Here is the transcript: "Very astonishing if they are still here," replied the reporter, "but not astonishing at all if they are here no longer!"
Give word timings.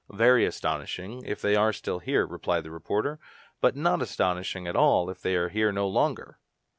"Very 0.09 0.47
astonishing 0.47 1.23
if 1.27 1.43
they 1.43 1.55
are 1.55 1.71
still 1.71 1.99
here," 1.99 2.25
replied 2.25 2.63
the 2.63 2.71
reporter, 2.71 3.19
"but 3.61 3.75
not 3.75 4.01
astonishing 4.01 4.65
at 4.65 4.75
all 4.75 5.11
if 5.11 5.21
they 5.21 5.35
are 5.35 5.49
here 5.49 5.71
no 5.71 5.87
longer!" 5.87 6.39